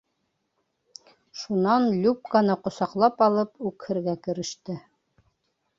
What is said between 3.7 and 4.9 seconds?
үкһергә кереште.